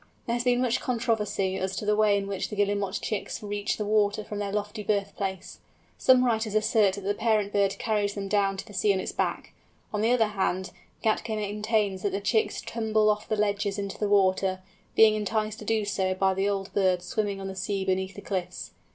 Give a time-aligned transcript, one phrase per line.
[0.25, 3.77] There has been much controversy as to the way in which the Guillemot chicks reach
[3.77, 5.59] the water from their lofty birthplace.
[5.99, 9.11] Some writers assert that the parent bird carries them down to the sea on its
[9.11, 9.53] back;
[9.93, 10.71] on the other hand,
[11.03, 14.63] Gätke maintains that the chicks tumble off the ledges into the water,
[14.95, 18.21] being enticed to do so by the old birds swimming on the sea beneath the
[18.21, 18.71] cliffs.